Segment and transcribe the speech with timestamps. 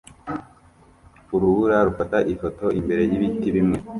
[1.35, 3.77] Urubura rufata ifoto imbere yibiti bimwe